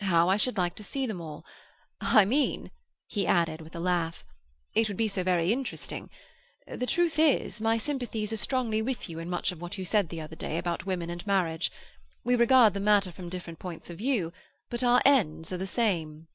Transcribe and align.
"How 0.00 0.28
I 0.28 0.36
should 0.36 0.56
like 0.56 0.74
to 0.74 0.82
see 0.82 1.06
them 1.06 1.20
all!—I 1.20 2.24
mean," 2.24 2.72
he 3.06 3.24
added, 3.24 3.60
with 3.60 3.76
a 3.76 3.78
laugh, 3.78 4.24
"it 4.74 4.88
would 4.88 4.96
be 4.96 5.06
so 5.06 5.22
very 5.22 5.52
interesting. 5.52 6.10
The 6.66 6.88
truth 6.88 7.20
is, 7.20 7.60
my 7.60 7.78
sympathies 7.78 8.32
are 8.32 8.36
strongly 8.36 8.82
with 8.82 9.08
you 9.08 9.20
in 9.20 9.30
much 9.30 9.52
of 9.52 9.60
what 9.60 9.78
you 9.78 9.84
said 9.84 10.08
the 10.08 10.22
other 10.22 10.34
day 10.34 10.58
about 10.58 10.86
women 10.86 11.08
and 11.08 11.24
marriage. 11.24 11.70
We 12.24 12.34
regard 12.34 12.74
the 12.74 12.80
matter 12.80 13.12
from 13.12 13.28
different 13.28 13.60
points 13.60 13.88
of 13.90 13.98
view, 13.98 14.32
but 14.70 14.82
our 14.82 15.00
ends 15.04 15.52
are 15.52 15.56
the 15.58 15.68
same." 15.68 16.26